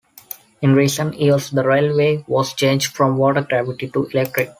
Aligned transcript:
In 0.63 0.73
recent 0.73 1.19
years 1.19 1.51
the 1.51 1.63
railway 1.63 2.25
was 2.27 2.55
changed 2.55 2.91
from 2.91 3.17
water 3.17 3.41
gravity 3.43 3.87
to 3.89 4.05
electric. 4.07 4.49